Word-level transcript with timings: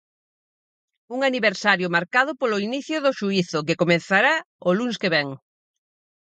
Un 1.15 1.19
aniversario 1.29 1.93
marcado 1.97 2.31
polo 2.41 2.61
inicio 2.67 2.97
do 3.05 3.11
xuízo, 3.19 3.65
que 3.67 3.79
comezará 3.81 4.33
o 4.67 4.69
luns 4.77 4.95
que 5.01 5.09
vén. 5.15 5.27